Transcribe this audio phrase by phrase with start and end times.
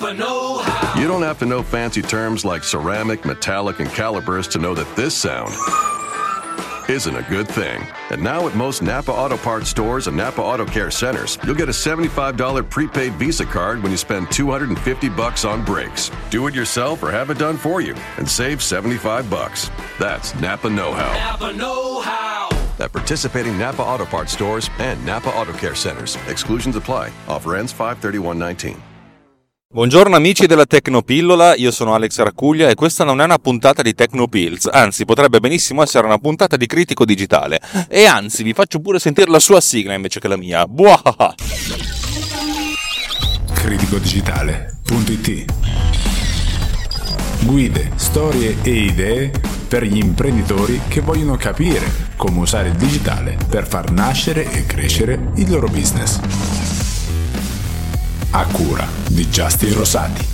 [0.00, 1.00] Know How.
[1.00, 4.96] You don't have to know fancy terms like ceramic, metallic, and calipers to know that
[4.96, 5.54] this sound
[6.90, 7.86] isn't a good thing.
[8.10, 11.68] And now at most Napa Auto Parts stores and Napa Auto Care centers, you'll get
[11.68, 16.10] a $75 prepaid Visa card when you spend 250 bucks on brakes.
[16.30, 19.70] Do it yourself or have it done for you and save 75 bucks.
[20.00, 21.12] That's Napa know-how.
[21.12, 22.48] Napa Know How.
[22.80, 26.16] At participating Napa Auto Parts stores and Napa Auto Care centers.
[26.26, 27.12] Exclusions apply.
[27.28, 28.80] Offer ends 531.19.
[29.72, 33.94] Buongiorno amici della Tecnopillola, io sono Alex Raccuglia e questa non è una puntata di
[33.94, 37.60] Tecnopills, anzi potrebbe benissimo essere una puntata di critico digitale.
[37.88, 40.66] E anzi vi faccio pure sentire la sua sigla invece che la mia.
[40.66, 41.34] Buah!
[43.54, 45.44] criticodigitale.it
[47.44, 49.30] Guide, storie e idee
[49.68, 55.30] per gli imprenditori che vogliono capire come usare il digitale per far nascere e crescere
[55.36, 56.18] il loro business.
[58.32, 60.26] A cura di Justin Rosati.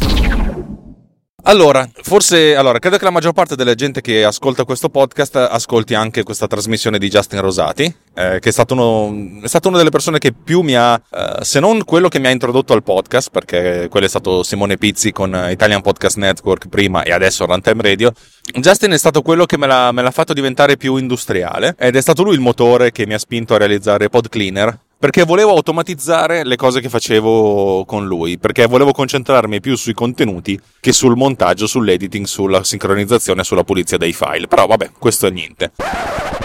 [1.44, 5.94] Allora, forse, allora, credo che la maggior parte della gente che ascolta questo podcast ascolti
[5.94, 9.88] anche questa trasmissione di Justin Rosati, eh, che è stato, uno, è stato una delle
[9.88, 13.30] persone che più mi ha, eh, se non quello che mi ha introdotto al podcast,
[13.30, 18.12] perché quello è stato Simone Pizzi con Italian Podcast Network prima e adesso Runtime Radio,
[18.56, 22.00] Justin è stato quello che me l'ha, me l'ha fatto diventare più industriale ed è
[22.02, 26.44] stato lui il motore che mi ha spinto a realizzare Pod Cleaner, perché volevo automatizzare
[26.44, 31.66] le cose che facevo con lui, perché volevo concentrarmi più sui contenuti che sul montaggio,
[31.66, 34.46] sull'editing, sulla sincronizzazione, sulla pulizia dei file.
[34.46, 35.72] Però vabbè, questo è niente.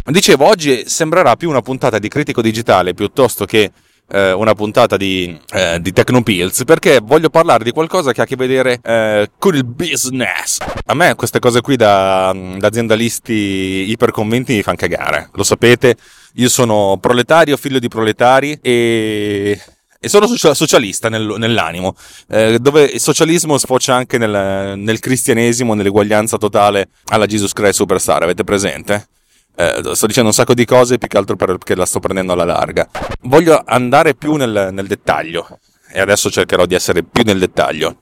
[0.06, 3.72] Dicevo, oggi sembrerà più una puntata di critico digitale piuttosto che
[4.10, 8.28] eh, una puntata di, eh, di Tecnopills perché voglio parlare di qualcosa che ha a
[8.28, 10.58] che vedere eh, con il business.
[10.86, 15.96] A me queste cose qui da, da aziendalisti iperconvinti mi fanno cagare, lo sapete.
[16.36, 19.60] Io sono proletario, figlio di proletari e,
[20.00, 21.96] e sono socialista nel, nell'animo,
[22.30, 28.24] eh, dove il socialismo sfocia anche nel, nel cristianesimo, nell'eguaglianza totale alla Jesus Christ Superstar,
[28.24, 29.08] avete presente?
[29.56, 32.46] Eh, sto dicendo un sacco di cose più che altro perché la sto prendendo alla
[32.46, 32.88] larga.
[33.22, 35.60] Voglio andare più nel, nel dettaglio
[35.92, 37.98] e adesso cercherò di essere più nel dettaglio.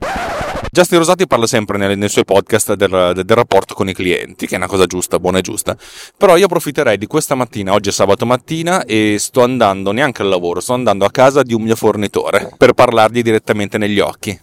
[0.71, 4.45] Justin Rosati parla sempre nei, nei suoi podcast del, del, del, rapporto con i clienti,
[4.45, 5.75] che è una cosa giusta, buona e giusta.
[6.15, 10.27] Però io approfitterei di questa mattina, oggi è sabato mattina, e sto andando neanche al
[10.27, 14.39] lavoro, sto andando a casa di un mio fornitore per parlargli direttamente negli occhi.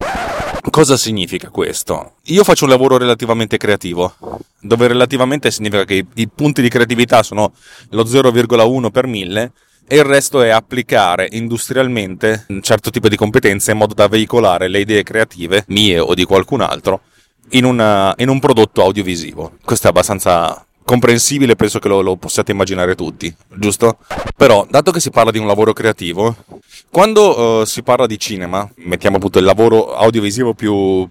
[0.76, 2.16] Cosa significa questo?
[2.24, 4.14] Io faccio un lavoro relativamente creativo,
[4.60, 7.54] dove relativamente significa che i, i punti di creatività sono
[7.92, 9.52] lo 0,1 per 1000
[9.88, 14.68] e il resto è applicare industrialmente un certo tipo di competenze in modo da veicolare
[14.68, 17.00] le idee creative, mie o di qualcun altro,
[17.52, 19.56] in, una, in un prodotto audiovisivo.
[19.64, 23.98] Questo è abbastanza comprensibile, penso che lo, lo, possiate immaginare tutti, giusto?
[24.36, 26.36] Però, dato che si parla di un lavoro creativo,
[26.90, 31.06] quando uh, si parla di cinema, mettiamo appunto il lavoro audiovisivo più,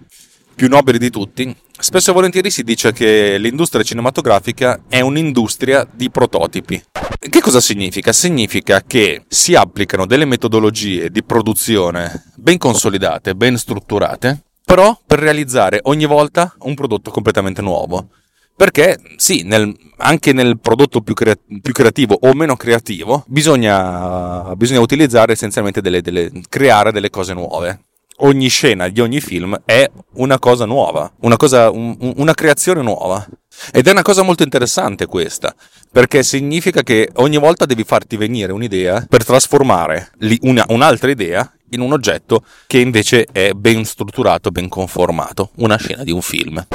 [0.55, 6.09] più nobile di tutti, spesso e volentieri si dice che l'industria cinematografica è un'industria di
[6.09, 6.81] prototipi.
[7.19, 8.13] Che cosa significa?
[8.13, 15.81] Significa che si applicano delle metodologie di produzione ben consolidate, ben strutturate, però per realizzare
[15.83, 18.07] ogni volta un prodotto completamente nuovo.
[18.55, 24.79] Perché sì, nel, anche nel prodotto più, crea- più, creativo o meno creativo bisogna, bisogna
[24.79, 27.79] utilizzare essenzialmente delle, delle, creare delle cose nuove
[28.19, 33.25] ogni scena di ogni film è una cosa nuova, una, cosa, un, una creazione nuova.
[33.71, 35.55] Ed è una cosa molto interessante questa,
[35.91, 40.11] perché significa che ogni volta devi farti venire un'idea per trasformare
[40.41, 46.03] una, un'altra idea in un oggetto che invece è ben strutturato, ben conformato, una scena
[46.03, 46.65] di un film.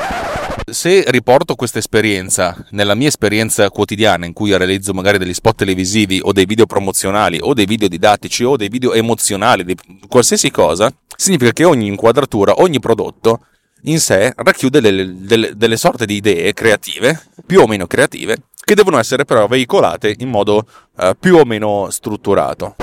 [0.71, 6.21] Se riporto questa esperienza nella mia esperienza quotidiana in cui realizzo magari degli spot televisivi
[6.23, 9.77] o dei video promozionali o dei video didattici o dei video emozionali, di
[10.09, 13.47] qualsiasi cosa, significa che ogni inquadratura, ogni prodotto
[13.85, 18.75] in sé racchiude delle, delle, delle sorte di idee creative, più o meno creative, che
[18.75, 20.67] devono essere però veicolate in modo
[20.97, 22.77] uh, più o meno strutturato.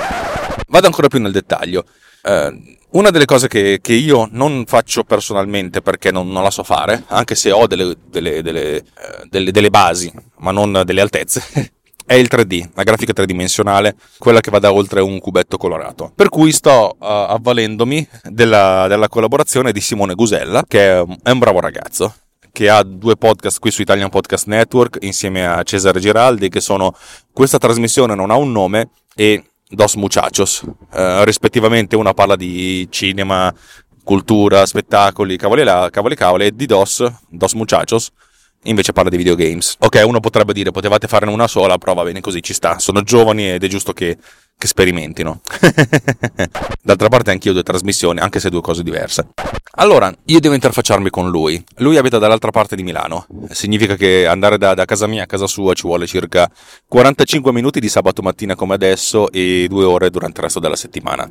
[0.67, 1.85] Vado ancora più nel dettaglio.
[2.23, 6.63] Uh, una delle cose che, che, io non faccio personalmente perché non, non, la so
[6.63, 8.83] fare, anche se ho delle, delle, delle,
[9.29, 11.43] uh, delle basi, ma non delle altezze,
[12.05, 16.11] è il 3D, la grafica tridimensionale, quella che va da oltre un cubetto colorato.
[16.15, 21.39] Per cui sto uh, avvalendomi della, della, collaborazione di Simone Gusella, che è, è un
[21.39, 22.13] bravo ragazzo
[22.57, 26.91] che ha due podcast qui su Italian Podcast Network insieme a Cesare Giraldi che sono
[27.31, 33.53] questa trasmissione non ha un nome e Dos Muchachos eh, rispettivamente una parla di cinema
[34.03, 38.11] cultura, spettacoli, cavoli là, cavoli cavoli e di Dos, Dos Muchachos
[38.63, 39.75] invece parla di videogames.
[39.79, 42.79] Ok, uno potrebbe dire potevate farne una sola, però va bene così, ci sta.
[42.79, 44.17] Sono giovani ed è giusto che,
[44.57, 45.41] che sperimentino.
[46.81, 49.27] D'altra parte anch'io ho due trasmissioni, anche se due cose diverse.
[49.79, 51.63] Allora, io devo interfacciarmi con lui.
[51.77, 53.27] Lui abita dall'altra parte di Milano.
[53.51, 56.49] Significa che andare da, da, casa mia a casa sua ci vuole circa
[56.87, 61.29] 45 minuti di sabato mattina come adesso e due ore durante il resto della settimana.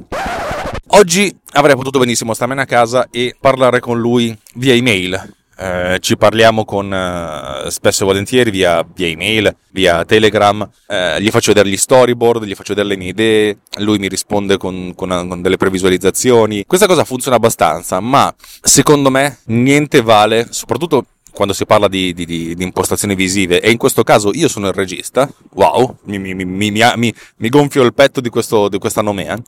[0.90, 5.34] Oggi avrei potuto benissimo starmene a casa e parlare con lui via email.
[5.58, 11.30] Eh, ci parliamo con eh, spesso e volentieri via, via email, via Telegram, eh, gli
[11.30, 15.08] faccio vedere gli storyboard, gli faccio vedere le mie idee, lui mi risponde con, con,
[15.28, 16.66] con delle previsualizzazioni.
[16.66, 22.26] Questa cosa funziona abbastanza, ma secondo me niente vale, soprattutto quando si parla di, di,
[22.26, 26.34] di, di, impostazioni visive, e in questo caso io sono il regista, wow, mi, mi,
[26.34, 29.38] mi, mi gonfio il petto di, questo, questa nomea,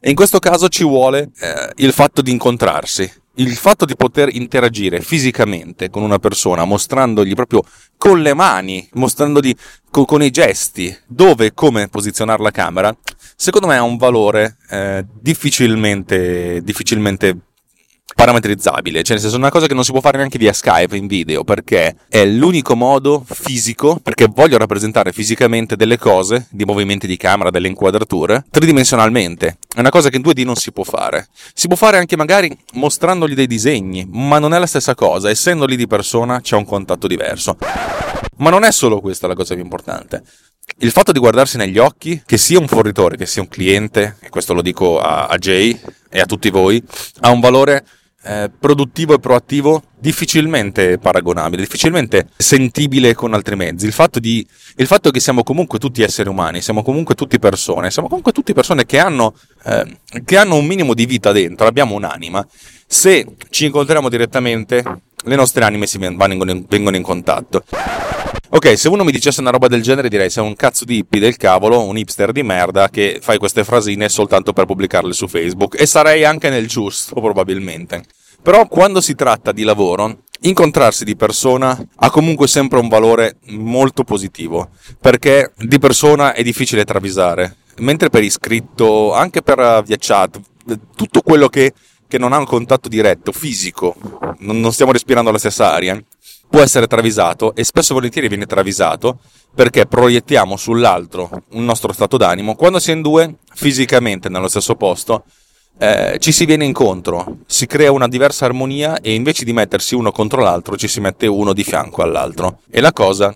[0.00, 4.34] e in questo caso ci vuole eh, il fatto di incontrarsi, il fatto di poter
[4.34, 7.62] interagire fisicamente con una persona, mostrandogli proprio
[7.96, 9.54] con le mani, mostrandogli
[9.90, 12.96] co- con i gesti dove e come posizionare la camera,
[13.36, 17.36] secondo me ha un valore eh, difficilmente, difficilmente
[18.14, 20.96] parametrizzabile, cioè nel senso è una cosa che non si può fare neanche via Skype
[20.96, 27.06] in video perché è l'unico modo fisico, perché voglio rappresentare fisicamente delle cose, di movimenti
[27.06, 29.58] di camera, delle inquadrature, tridimensionalmente.
[29.74, 31.28] È una cosa che in 2D non si può fare.
[31.52, 35.66] Si può fare anche magari mostrandogli dei disegni, ma non è la stessa cosa, essendo
[35.66, 37.58] lì di persona c'è un contatto diverso.
[38.38, 40.22] Ma non è solo questa la cosa più importante.
[40.78, 44.28] Il fatto di guardarsi negli occhi, che sia un fornitore, che sia un cliente, e
[44.28, 45.78] questo lo dico a, a Jay
[46.10, 46.82] e a tutti voi,
[47.20, 47.82] ha un valore
[48.24, 53.86] eh, produttivo e proattivo difficilmente paragonabile, difficilmente sentibile con altri mezzi.
[53.86, 54.46] Il fatto, di,
[54.76, 58.52] il fatto che siamo comunque tutti esseri umani, siamo comunque tutti persone, siamo comunque tutte
[58.52, 59.34] persone che hanno,
[59.64, 62.46] eh, che hanno un minimo di vita dentro, abbiamo un'anima.
[62.86, 64.84] Se ci incontriamo direttamente,
[65.24, 67.64] le nostre anime si vengono in, vengono in contatto.
[68.48, 71.18] Ok, se uno mi dicesse una roba del genere direi sei un cazzo di hippie
[71.18, 75.80] del cavolo, un hipster di merda che fai queste frasine soltanto per pubblicarle su Facebook
[75.80, 78.04] e sarei anche nel giusto probabilmente.
[78.40, 84.04] Però quando si tratta di lavoro, incontrarsi di persona ha comunque sempre un valore molto
[84.04, 84.68] positivo,
[85.00, 90.38] perché di persona è difficile travisare, mentre per iscritto, anche per via chat,
[90.94, 91.72] tutto quello che,
[92.06, 93.96] che non ha un contatto diretto, fisico,
[94.38, 96.00] non, non stiamo respirando la stessa aria,
[96.48, 99.18] può essere travisato e spesso e volentieri viene travisato
[99.54, 102.54] perché proiettiamo sull'altro un nostro stato d'animo.
[102.54, 105.24] Quando si è in due fisicamente nello stesso posto
[105.78, 110.10] eh, ci si viene incontro, si crea una diversa armonia e invece di mettersi uno
[110.10, 112.60] contro l'altro ci si mette uno di fianco all'altro.
[112.70, 113.34] E la cosa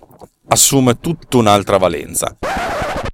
[0.48, 2.36] assume tutta un'altra valenza.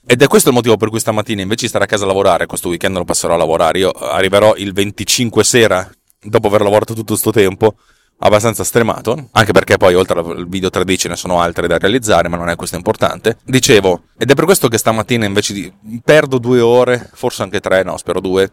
[0.09, 2.47] Ed è questo il motivo per cui stamattina invece di stare a casa a lavorare,
[2.47, 5.91] questo weekend lo passerò a lavorare, io arriverò il 25 sera
[6.21, 7.75] dopo aver lavorato tutto questo tempo
[8.19, 12.29] abbastanza stremato, anche perché poi oltre al video 3D ce ne sono altre da realizzare,
[12.29, 13.39] ma non è questo importante.
[13.45, 15.73] Dicevo, ed è per questo che stamattina invece di
[16.03, 18.51] perdo due ore, forse anche tre, no, spero due,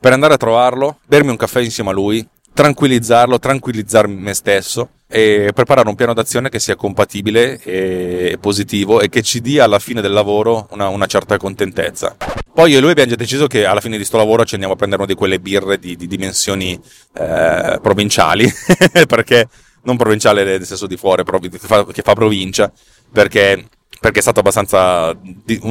[0.00, 2.26] per andare a trovarlo, bermi un caffè insieme a lui,
[2.58, 9.08] tranquillizzarlo, tranquillizzarmi me stesso e preparare un piano d'azione che sia compatibile e positivo e
[9.08, 12.16] che ci dia alla fine del lavoro una, una certa contentezza.
[12.52, 14.74] Poi io e lui abbiamo già deciso che alla fine di sto lavoro ci andiamo
[14.74, 16.76] a prendere una di quelle birre di, di dimensioni
[17.14, 18.52] eh, provinciali,
[19.06, 19.48] perché
[19.82, 22.72] non provinciale nel senso di fuori, che fa, che fa provincia,
[23.12, 23.68] perché
[24.00, 25.10] perché è stato abbastanza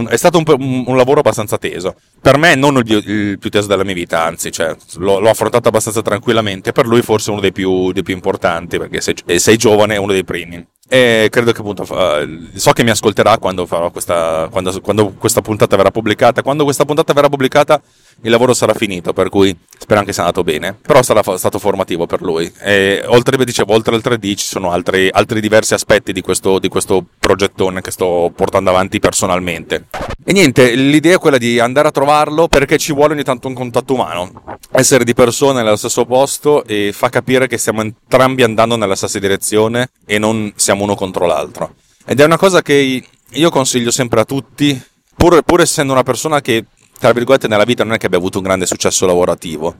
[0.09, 1.95] è stato un, un, lavoro abbastanza teso.
[2.21, 5.67] Per me non il, il, più teso della mia vita anzi cioè, l'ho, l'ho, affrontato
[5.69, 6.71] abbastanza tranquillamente.
[6.71, 10.11] Per lui forse uno dei più, dei più importanti perché sei, sei giovane è uno
[10.11, 10.65] dei primi.
[10.89, 15.75] E credo che appunto so che mi ascolterà quando farò questa quando, quando questa puntata
[15.75, 16.41] verrà pubblicata.
[16.41, 17.81] Quando questa puntata verrà pubblicata
[18.21, 20.75] il lavoro sarà finito, per cui spero anche sia andato bene.
[20.81, 22.51] Però sarà stato formativo per lui.
[22.59, 26.67] E oltre, dicevo, oltre al 3D ci sono altri, altri diversi aspetti di questo, di
[26.67, 29.85] questo progettone che sto portando avanti personalmente.
[30.23, 33.53] E niente, l'idea è quella di andare a trovarlo perché ci vuole ogni tanto un
[33.53, 34.43] contatto umano.
[34.71, 39.19] Essere di persone nello stesso posto e fa capire che stiamo entrambi andando nella stessa
[39.19, 41.75] direzione e non siamo uno contro l'altro.
[42.05, 44.81] Ed è una cosa che io consiglio sempre a tutti,
[45.15, 46.65] pur, pur essendo una persona che
[46.99, 49.75] tra virgolette, nella vita non è che abbia avuto un grande successo lavorativo.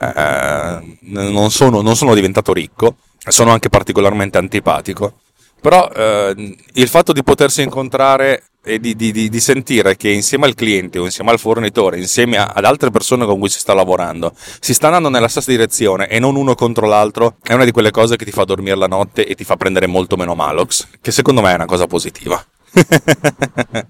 [0.00, 2.96] Eh, non, sono, non, sono, diventato ricco,
[3.28, 5.14] sono anche particolarmente antipatico.
[5.60, 10.46] Però eh, il fatto di potersi incontrare e di, di, di, di, sentire che insieme
[10.46, 13.74] al cliente o insieme al fornitore, insieme a, ad altre persone con cui si sta
[13.74, 17.72] lavorando, si sta andando nella stessa direzione e non uno contro l'altro, è una di
[17.72, 20.88] quelle cose che ti fa dormire la notte e ti fa prendere molto meno Malox,
[21.00, 22.42] che secondo me è una cosa positiva.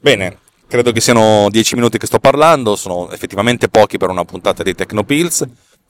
[0.00, 0.38] Bene,
[0.68, 4.74] Credo che siano 10 minuti che sto parlando, sono effettivamente pochi per una puntata di
[4.74, 5.46] Tecnopills.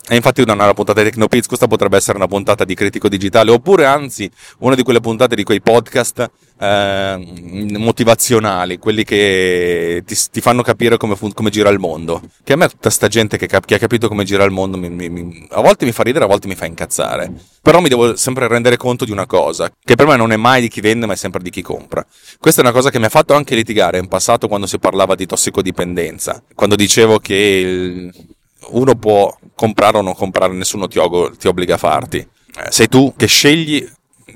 [0.08, 3.50] E infatti è una puntata di Tecnopiz, questa potrebbe essere una puntata di critico digitale,
[3.50, 10.40] oppure anzi una di quelle puntate di quei podcast eh, motivazionali, quelli che ti, ti
[10.40, 12.22] fanno capire come, come, gira il mondo.
[12.44, 14.88] Che a me tutta sta gente che, che ha capito come gira il mondo mi,
[14.90, 17.32] mi, mi, a volte mi fa ridere, a volte mi fa incazzare.
[17.60, 20.60] Però mi devo sempre rendere conto di una cosa, che per me non è mai
[20.60, 22.06] di chi vende, ma è sempre di chi compra.
[22.38, 25.16] Questa è una cosa che mi ha fatto anche litigare in passato quando si parlava
[25.16, 28.36] di tossicodipendenza, quando dicevo che il,
[28.70, 31.00] uno può comprare o non comprare, nessuno ti,
[31.38, 32.18] ti obbliga a farti.
[32.18, 33.87] Eh, sei tu che scegli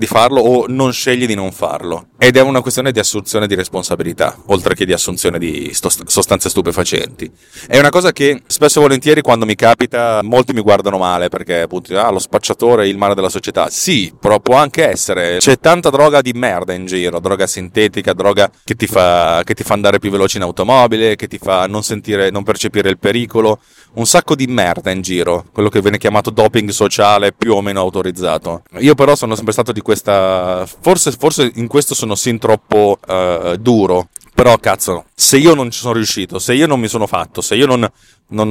[0.00, 2.06] di farlo o non scegli di non farlo.
[2.16, 7.30] Ed è una questione di assunzione di responsabilità, oltre che di assunzione di sostanze stupefacenti.
[7.66, 11.60] È una cosa che spesso e volentieri quando mi capita molti mi guardano male perché
[11.60, 13.68] appunto ah, lo spacciatore è il male della società.
[13.68, 15.36] Sì, però può anche essere.
[15.36, 19.64] C'è tanta droga di merda in giro, droga sintetica, droga che ti fa, che ti
[19.64, 23.60] fa andare più veloce in automobile, che ti fa non sentire, non percepire il pericolo.
[23.92, 27.80] Un sacco di merda in giro, quello che viene chiamato doping sociale più o meno
[27.80, 28.62] autorizzato.
[28.78, 30.66] Io però sono sempre stato di questa.
[30.80, 34.08] Forse, forse in questo sono sin troppo uh, duro.
[34.32, 37.56] Però, cazzo, se io non ci sono riuscito, se io non mi sono fatto, se
[37.56, 37.86] io non,
[38.28, 38.48] non,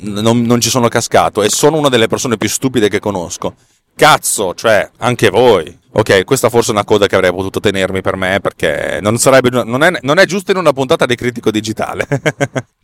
[0.00, 3.54] non, non ci sono cascato e sono una delle persone più stupide che conosco,
[3.94, 5.78] cazzo, cioè, anche voi.
[5.92, 9.50] Ok, questa forse è una coda che avrei potuto tenermi per me perché non, sarebbe,
[9.50, 12.06] non, è, non è giusto in una puntata di critico digitale.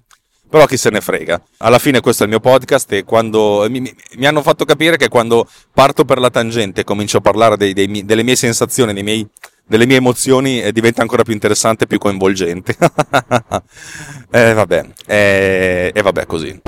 [0.49, 1.43] Però chi se ne frega.
[1.59, 3.81] Alla fine questo è il mio podcast e quando mi,
[4.17, 7.73] mi hanno fatto capire che quando parto per la tangente e comincio a parlare dei,
[7.73, 9.26] dei, delle mie sensazioni, miei,
[9.67, 12.76] delle mie emozioni, eh, diventa ancora più interessante e più coinvolgente.
[14.31, 16.61] e eh, vabbè, e eh, vabbè così.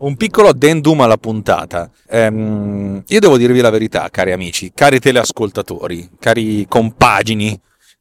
[0.00, 1.90] Un piccolo addendum alla puntata.
[2.08, 7.58] Ehm, io devo dirvi la verità, cari amici, cari teleascoltatori, cari compagini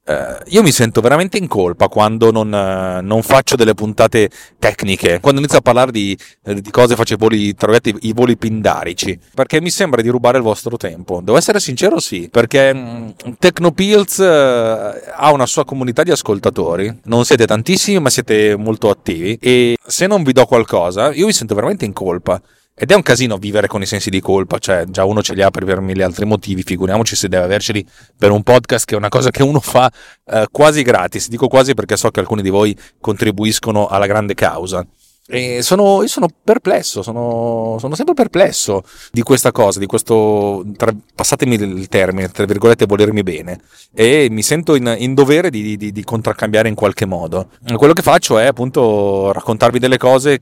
[0.08, 5.20] Uh, io mi sento veramente in colpa quando non, uh, non, faccio delle puntate tecniche,
[5.20, 7.54] quando inizio a parlare di, uh, di cose, faccio i voli,
[8.00, 11.20] i voli pindarici, perché mi sembra di rubare il vostro tempo.
[11.22, 17.46] Devo essere sincero, sì, perché um, Tecnopills ha una sua comunità di ascoltatori, non siete
[17.46, 21.84] tantissimi, ma siete molto attivi e se non vi do qualcosa, io mi sento veramente
[21.84, 22.42] in colpa.
[22.80, 25.42] Ed è un casino vivere con i sensi di colpa, cioè già uno ce li
[25.42, 27.84] ha per, per mille altri motivi, figuriamoci se deve averceli
[28.16, 29.92] per un podcast che è una cosa che uno fa
[30.26, 31.28] eh, quasi gratis.
[31.28, 34.86] Dico quasi perché so che alcuni di voi contribuiscono alla grande causa.
[35.26, 40.96] E sono, io sono perplesso, sono, sono, sempre perplesso di questa cosa, di questo, tra,
[41.16, 43.60] passatemi il termine, tra virgolette, volermi bene.
[43.92, 47.50] E mi sento in, in dovere di, di, di, contraccambiare in qualche modo.
[47.76, 50.40] Quello che faccio è appunto raccontarvi delle cose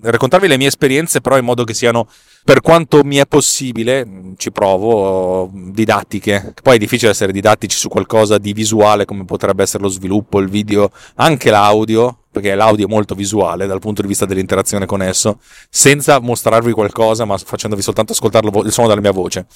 [0.00, 2.08] raccontarvi le mie esperienze, però in modo che siano,
[2.44, 6.54] per quanto mi è possibile, ci provo, didattiche.
[6.62, 10.48] Poi è difficile essere didattici su qualcosa di visuale come potrebbe essere lo sviluppo, il
[10.48, 15.40] video, anche l'audio, perché l'audio è molto visuale dal punto di vista dell'interazione con esso,
[15.68, 19.46] senza mostrarvi qualcosa, ma facendovi soltanto ascoltare il suono della mia voce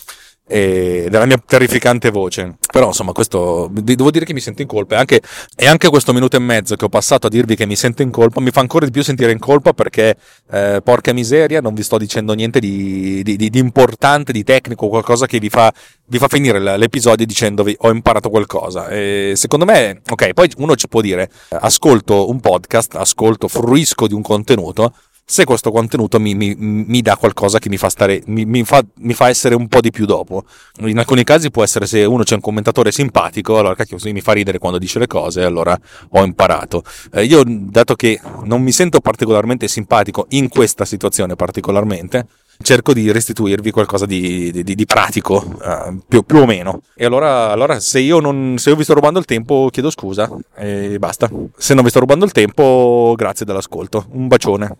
[0.47, 2.57] e della mia terrificante voce.
[2.71, 4.97] Però insomma, questo devo dire che mi sento in colpa.
[4.97, 5.23] E anche,
[5.57, 8.11] e anche, questo minuto e mezzo che ho passato a dirvi che mi sento in
[8.11, 10.17] colpa mi fa ancora di più sentire in colpa perché,
[10.51, 14.89] eh, porca miseria, non vi sto dicendo niente di, di, di, di importante, di tecnico,
[14.89, 15.73] qualcosa che vi fa,
[16.07, 18.89] vi fa finire l'episodio dicendovi ho imparato qualcosa.
[18.89, 24.15] E secondo me, ok, poi uno ci può dire ascolto un podcast, ascolto, fruisco di
[24.15, 24.93] un contenuto
[25.25, 29.15] se questo contenuto mi, mi, mi dà qualcosa che mi fa, stare, mi, fa, mi
[29.15, 30.45] fa essere un po' di più dopo.
[30.81, 34.33] In alcuni casi può essere se uno c'è un commentatore simpatico, allora cacchio, mi fa
[34.33, 35.79] ridere quando dice le cose, allora
[36.11, 36.83] ho imparato.
[37.13, 42.27] Eh, io, dato che non mi sento particolarmente simpatico in questa situazione particolarmente,
[42.61, 46.83] cerco di restituirvi qualcosa di, di, di pratico, uh, più, più, o meno.
[46.95, 50.31] E allora, allora se, io non, se io vi sto rubando il tempo, chiedo scusa
[50.57, 51.31] e basta.
[51.57, 54.07] Se non vi sto rubando il tempo, grazie dell'ascolto.
[54.13, 54.77] Un bacione.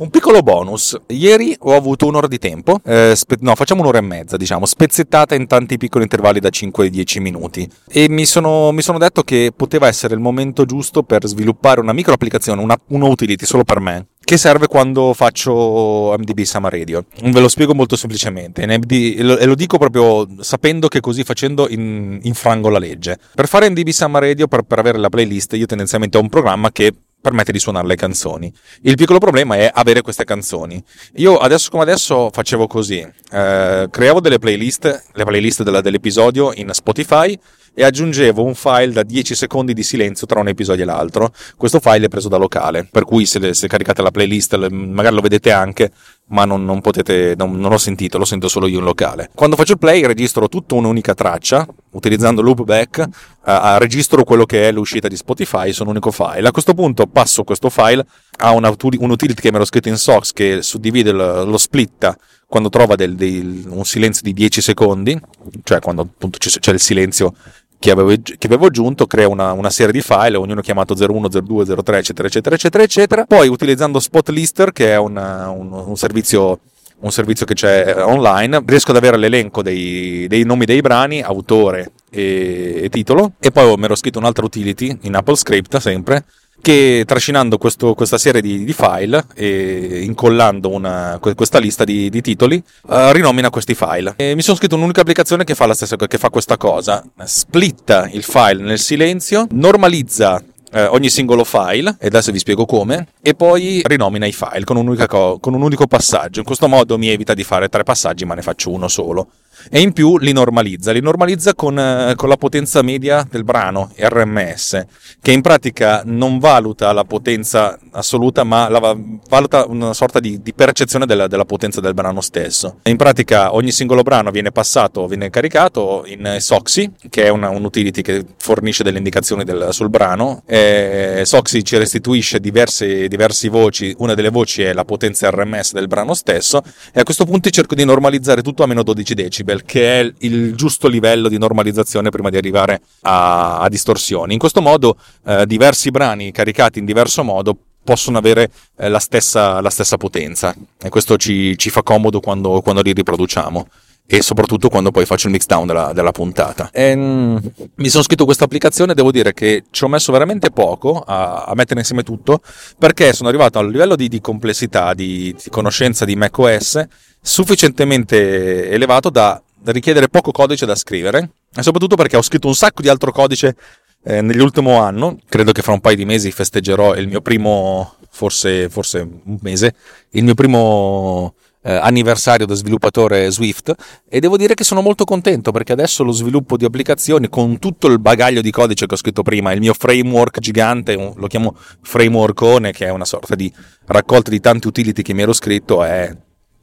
[0.00, 0.98] Un piccolo bonus.
[1.08, 5.34] Ieri ho avuto un'ora di tempo, eh, spe- no, facciamo un'ora e mezza, diciamo, spezzettata
[5.34, 7.70] in tanti piccoli intervalli da 5-10 minuti.
[7.86, 11.92] E mi sono, mi sono, detto che poteva essere il momento giusto per sviluppare una
[11.92, 17.04] micro applicazione, una, una utility solo per me, che serve quando faccio MDB Summer Radio.
[17.20, 21.24] Ve lo spiego molto semplicemente MD, e, lo, e lo dico proprio sapendo che così
[21.24, 23.18] facendo in, infrango la legge.
[23.34, 26.70] Per fare MDB Summer Radio, per, per avere la playlist, io tendenzialmente ho un programma
[26.70, 28.52] che permette di suonare le canzoni.
[28.82, 30.80] Il piccolo problema è avere queste canzoni.
[31.14, 33.00] Io adesso come adesso facevo così,
[33.32, 37.36] eh, creavo delle playlist, le playlist della, dell'episodio in Spotify
[37.74, 41.32] e aggiungevo un file da 10 secondi di silenzio tra un episodio e l'altro.
[41.56, 45.20] Questo file è preso da locale, per cui se, se caricate la playlist, magari lo
[45.20, 45.90] vedete anche,
[46.28, 49.30] ma non, non potete, non, non, l'ho sentito, lo sento solo io in locale.
[49.34, 53.08] Quando faccio il play registro tutta un'unica traccia, utilizzando loopback,
[53.44, 56.48] uh, registro quello che è l'uscita di Spotify su un unico file.
[56.48, 58.04] A questo punto passo questo file
[58.38, 62.16] a una, un utility che mi ero scritto in Sox che suddivide lo, lo splitta
[62.50, 65.16] quando trova del, del, un silenzio di 10 secondi,
[65.62, 67.32] cioè quando appunto c'è il silenzio
[67.80, 71.64] che avevo, che avevo aggiunto, crea una, una, serie di file, ognuno chiamato 01, 02,
[71.82, 73.24] 03, eccetera, eccetera, eccetera, eccetera.
[73.24, 76.60] Poi utilizzando Spotlister, che è una, un, un, servizio
[77.00, 81.92] un servizio che c'è online, riesco ad avere l'elenco dei, dei nomi dei brani, autore
[82.10, 86.26] e, e, titolo, e poi mi ero scritto un'altra utility in Apple Script sempre,
[86.60, 92.20] che trascinando questo, questa serie di, di, file e incollando una, questa lista di, di
[92.20, 94.14] titoli uh, rinomina questi file.
[94.16, 98.22] E mi sono scritto un'unica applicazione che fa, stessa, che fa questa cosa, splitta il
[98.22, 103.82] file nel silenzio, normalizza eh, ogni singolo file, e adesso vi spiego come, e poi
[103.84, 106.40] rinomina i file con co- con un unico passaggio.
[106.40, 109.28] In questo modo mi evita di fare tre passaggi, ma ne faccio uno solo
[109.68, 113.90] e in più li normalizza, li normalizza con, eh, con, la potenza media del brano,
[113.96, 114.86] RMS,
[115.20, 118.96] che in pratica non valuta la potenza assoluta, ma la,
[119.28, 122.78] valuta una sorta di, di percezione della, della, potenza del brano stesso.
[122.84, 127.64] In pratica ogni singolo brano viene passato, viene caricato in Soxy, che è una, un
[127.64, 130.42] utility che fornisce delle indicazioni del, sul brano.
[130.46, 135.88] E Soxy ci restituisce diverse, diverse voci, una delle voci è la potenza RMS del
[135.88, 136.62] brano stesso,
[136.92, 140.12] e a questo punto cerco di normalizzare tutto a meno 12 decibel decibel, che è
[140.18, 144.32] il giusto livello di normalizzazione prima di arrivare a, a distorsioni.
[144.32, 149.60] In questo modo eh, diversi brani caricati in diverso modo possono avere eh, la, stessa,
[149.60, 153.68] la, stessa, potenza e questo ci, ci fa comodo quando, quando, li riproduciamo
[154.12, 156.70] e soprattutto quando poi faccio il mix down della, della puntata.
[156.72, 157.36] E, mm,
[157.76, 161.54] mi sono scritto questa applicazione, devo dire che ci ho messo veramente poco a, a
[161.54, 162.40] mettere insieme tutto
[162.76, 166.84] perché sono arrivato a un livello di, di complessità, di, di conoscenza di macOS
[167.22, 172.54] sufficientemente elevato da, da richiedere poco codice da scrivere e soprattutto perché ho scritto un
[172.56, 173.54] sacco di altro codice
[174.02, 178.68] eh, nell'ultimo anno, credo che fra un paio di mesi festeggerò il mio primo, forse,
[178.68, 179.74] forse un mese,
[180.10, 183.74] il mio primo eh, anniversario da sviluppatore Swift
[184.08, 187.86] e devo dire che sono molto contento perché adesso lo sviluppo di applicazioni con tutto
[187.88, 192.72] il bagaglio di codice che ho scritto prima, il mio framework gigante, lo chiamo frameworkone
[192.72, 193.52] che è una sorta di
[193.86, 196.14] raccolta di tanti utility che mi ero scritto, è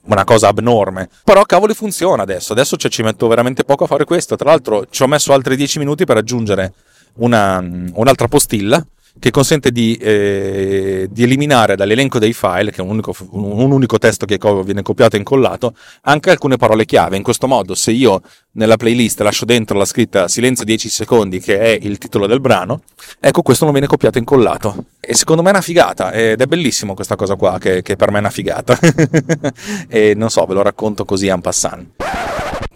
[0.07, 1.09] una cosa abnorme.
[1.23, 4.35] Però cavoli funziona adesso, adesso cioè, ci metto veramente poco a fare questo.
[4.35, 6.73] Tra l'altro ci ho messo altri 10 minuti per aggiungere
[7.15, 8.83] una, un'altra postilla
[9.19, 13.97] che consente di, eh, di, eliminare dall'elenco dei file, che è un unico, un unico
[13.97, 17.17] testo che viene copiato e incollato, anche alcune parole chiave.
[17.17, 18.21] In questo modo, se io
[18.53, 22.81] nella playlist lascio dentro la scritta silenzio 10 secondi, che è il titolo del brano,
[23.19, 24.85] ecco questo non viene copiato e incollato.
[24.99, 28.11] E secondo me è una figata, ed è bellissimo questa cosa qua, che, che per
[28.11, 28.77] me è una figata.
[29.87, 31.96] e non so, ve lo racconto così en passant.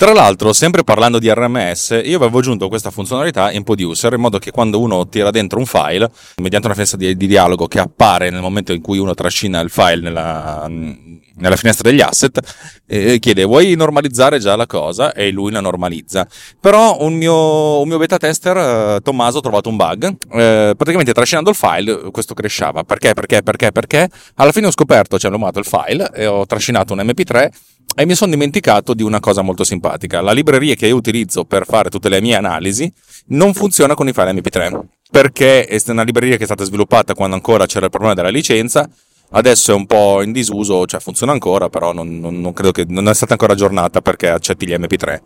[0.02, 4.40] Tra l'altro, sempre parlando di RMS, io avevo aggiunto questa funzionalità in Producer in modo
[4.40, 8.32] che quando uno tira dentro un file, mediante una finestra di, di dialogo che appare
[8.32, 12.40] nel momento in cui uno trascina il file nella, nella finestra degli asset,
[12.88, 16.28] eh, chiede vuoi normalizzare già la cosa e lui la normalizza.
[16.60, 20.04] Però un mio, un mio beta tester, eh, Tommaso, ha trovato un bug.
[20.32, 22.84] Eh, praticamente trascinando il file questo cresceva.
[22.84, 23.14] Perché?
[23.14, 23.44] Perché?
[23.44, 23.72] Perché?
[23.72, 24.10] Perché?
[24.38, 27.50] Alla fine ho scoperto, cioè ho il file e ho trascinato un MP3
[27.96, 30.22] e mi sono dimenticato di una cosa molto simpatica.
[30.22, 32.92] La libreria che io utilizzo per fare tutte le mie analisi
[33.28, 34.80] non funziona con i file MP3
[35.12, 38.90] perché è una libreria che è stata sviluppata quando ancora c'era il problema della licenza.
[39.34, 42.86] Adesso è un po' in disuso, cioè funziona ancora, però non, non, non credo che
[42.88, 45.20] non è stata ancora aggiornata perché accetti gli MP3.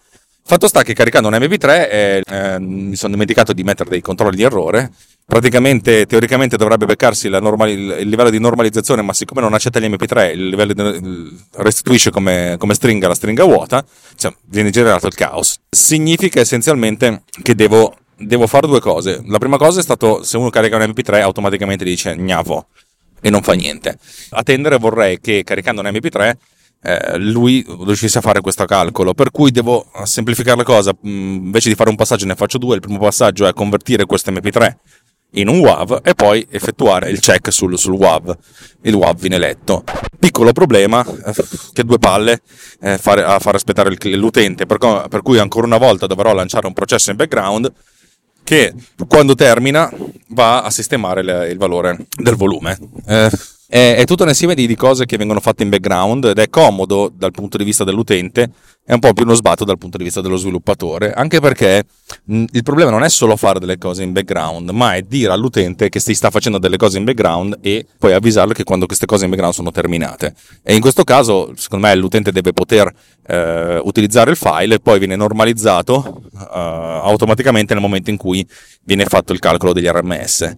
[0.48, 4.36] Fatto sta che caricando un MP3 eh, eh, mi sono dimenticato di mettere dei controlli
[4.36, 4.92] di errore
[5.26, 10.32] praticamente teoricamente dovrebbe beccarsi normali, il livello di normalizzazione, ma siccome non accetta gli MP3,
[10.34, 13.84] il livello di, restituisce come, come, stringa la stringa vuota,
[14.16, 15.58] cioè viene generato il caos.
[15.68, 19.24] Significa essenzialmente che devo, devo fare due cose.
[19.26, 22.68] La prima cosa è stato se uno carica un MP3 automaticamente dice gnavo
[23.20, 23.98] e non fa niente.
[24.30, 26.36] A tendere vorrei che caricando un MP3
[26.86, 29.16] eh, lui riuscisse a fare questo calcolo.
[29.16, 32.76] Per cui devo semplificare la cosa, invece di fare un passaggio ne faccio due.
[32.76, 34.76] Il primo passaggio è convertire questo MP3
[35.32, 38.38] in un WAV e poi effettuare il check sul, sul WAV.
[38.82, 39.84] Il WAV viene letto.
[40.20, 41.34] Piccolo problema, eh,
[41.74, 42.42] che due palle
[42.82, 46.68] eh, fare, a far aspettare il, l'utente, per, per, cui ancora una volta dovrò lanciare
[46.68, 47.72] un processo in background
[48.44, 48.74] che
[49.08, 49.92] quando termina
[50.28, 52.78] va a sistemare il valore del volume.
[53.08, 53.30] Eh,
[53.68, 56.50] È, è tutto un insieme di, di cose che vengono fatte in background ed è
[56.50, 58.50] comodo dal punto di vista dell'utente,
[58.86, 61.84] è un po' più uno sbatto dal punto di vista dello sviluppatore, anche perché
[62.26, 65.90] mh, il problema non è solo fare delle cose in background, ma è dire all'utente
[65.90, 69.24] che si sta facendo delle cose in background e poi avvisarlo che quando queste cose
[69.24, 70.36] in background sono terminate.
[70.62, 72.94] E in questo caso, secondo me, l'utente deve poter
[73.26, 78.48] eh, utilizzare il file e poi viene normalizzato eh, automaticamente nel momento in cui
[78.84, 80.58] viene fatto il calcolo degli RMS.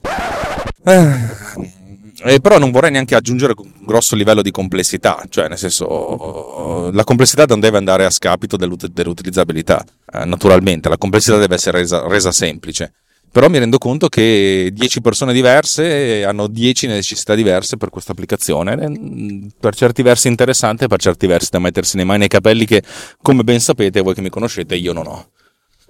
[0.84, 1.86] Eh,
[2.24, 7.04] eh, però non vorrei neanche aggiungere un grosso livello di complessità, cioè nel senso la
[7.04, 12.08] complessità non deve andare a scapito dell'ut- dell'utilizzabilità, eh, naturalmente, la complessità deve essere resa,
[12.08, 12.94] resa, semplice.
[13.30, 19.52] Però mi rendo conto che 10 persone diverse hanno 10 necessità diverse per questa applicazione,
[19.60, 22.82] per certi versi interessante, per certi versi da mettersi nei mani nei capelli che,
[23.22, 25.30] come ben sapete, voi che mi conoscete, io non ho.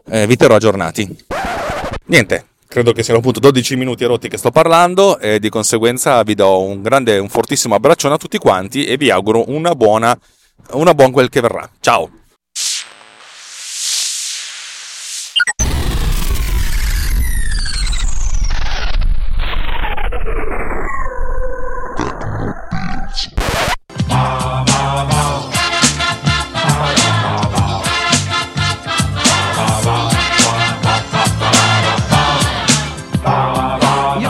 [0.09, 1.25] Eh, vi terrò aggiornati.
[2.07, 6.35] Niente, Credo che siano appunto 12 minuti rotti che sto parlando e di conseguenza vi
[6.35, 10.17] do un grande, un fortissimo abbraccione a tutti quanti e vi auguro una buona,
[10.71, 11.69] una buona quel che verrà.
[11.79, 12.26] Ciao!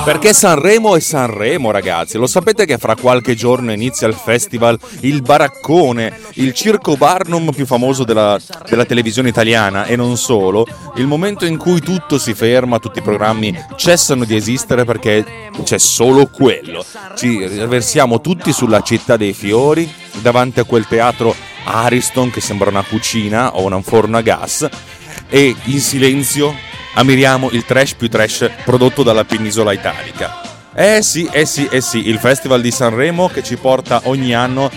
[0.08, 2.18] Perché Sanremo è Sanremo, ragazzi.
[2.18, 7.66] Lo sapete che fra qualche giorno inizia il festival Il Baraccone, il circo Barnum più
[7.66, 8.40] famoso della,
[8.70, 10.66] della, televisione italiana e non solo.
[10.96, 15.78] Il momento in cui tutto si ferma, tutti i programmi cessano di esistere perché c'è
[15.78, 16.86] solo quello.
[17.18, 22.84] Ci riversiamo tutti sulla città dei fiori, davanti a quel teatro Ariston che sembra una
[22.84, 24.70] cucina o un forno a gas
[25.28, 26.67] e in silenzio
[26.98, 30.42] ammiriamo il trash più trash prodotto dalla penisola italica.
[30.74, 34.70] Eh sì, eh sì, eh sì, il Festival di Sanremo che ci porta ogni anno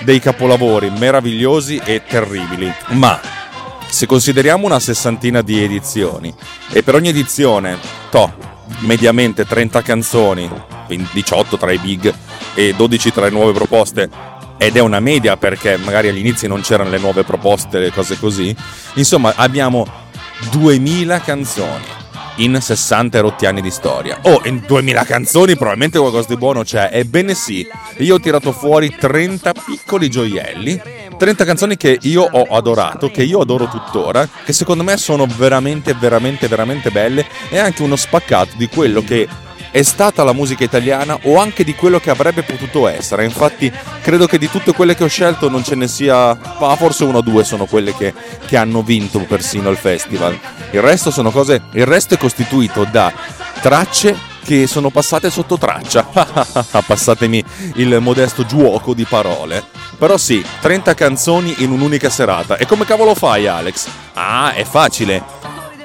[0.00, 2.72] dei capolavori meravigliosi e terribili.
[2.88, 3.20] Ma
[3.88, 6.34] se consideriamo una sessantina di edizioni
[6.72, 7.78] e per ogni edizione,
[8.10, 8.32] to,
[8.80, 10.50] mediamente 30 canzoni,
[11.12, 12.12] 18 tra i big
[12.54, 14.10] e 12 tra le nuove proposte,
[14.58, 18.18] ed è una media perché magari agli inizi non c'erano le nuove proposte, le cose
[18.18, 18.54] così.
[18.94, 19.86] Insomma, abbiamo
[20.50, 21.84] 2000 canzoni
[22.36, 24.18] in 60 rotti anni di storia.
[24.22, 26.90] Oh, in 2000 canzoni probabilmente qualcosa di buono c'è.
[26.92, 27.66] Ebbene sì,
[27.98, 30.80] io ho tirato fuori 30 piccoli gioielli.
[31.16, 35.94] 30 canzoni che io ho adorato, che io adoro tuttora, che secondo me sono veramente,
[35.94, 39.26] veramente, veramente belle e anche uno spaccato di quello che
[39.70, 43.24] è stata la musica italiana o anche di quello che avrebbe potuto essere.
[43.24, 47.04] Infatti, credo che di tutte quelle che ho scelto non ce ne sia, ma forse
[47.04, 48.14] una o due sono quelle che,
[48.46, 50.38] che hanno vinto persino il festival.
[50.70, 51.62] Il resto cose.
[51.72, 53.12] Il resto è costituito da
[53.60, 56.04] tracce che sono passate sotto traccia.
[56.86, 59.62] Passatemi il modesto giuoco di parole.
[59.98, 62.56] Però sì, 30 canzoni in un'unica serata.
[62.56, 63.88] E come cavolo fai, Alex?
[64.14, 65.22] Ah, è facile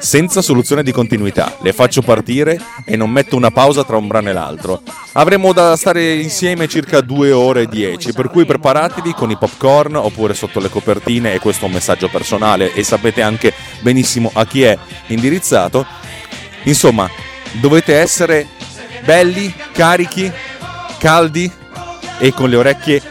[0.04, 1.56] senza soluzione di continuità.
[1.62, 4.82] Le faccio partire e non metto una pausa tra un brano e l'altro.
[5.14, 9.96] Avremo da stare insieme circa 2 ore e 10, per cui preparatevi con i popcorn
[9.96, 14.46] oppure sotto le copertine, e questo è un messaggio personale e sapete anche benissimo a
[14.46, 15.86] chi è indirizzato.
[16.64, 17.10] Insomma,
[17.54, 18.48] dovete essere
[19.06, 20.30] belli, carichi,
[21.00, 21.50] caldi
[22.20, 23.02] e con le orecchie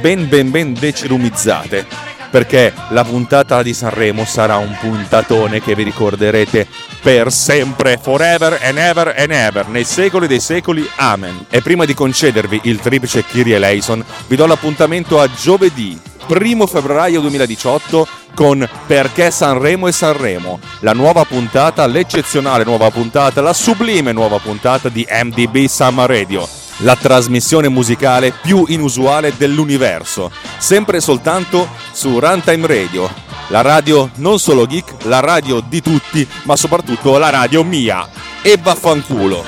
[0.00, 6.66] ben ben ben decirumizzate perché la puntata di Sanremo sarà un puntatone che vi ricorderete
[7.00, 11.46] per sempre, forever and ever and ever, nei secoli dei secoli, amen.
[11.48, 17.20] E prima di concedervi il triplice Kyrie Leison, vi do l'appuntamento a giovedì, primo febbraio
[17.20, 24.38] 2018 con Perché Sanremo e Sanremo, la nuova puntata, l'eccezionale nuova puntata, la sublime nuova
[24.38, 32.66] puntata di MDB Summer Radio la trasmissione musicale più inusuale dell'universo, sempre soltanto su Runtime
[32.66, 33.10] Radio,
[33.48, 38.06] la radio non solo geek, la radio di tutti, ma soprattutto la radio mia.
[38.42, 39.44] E vaffanculo!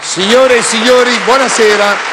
[0.00, 2.12] Signore e signori, buonasera.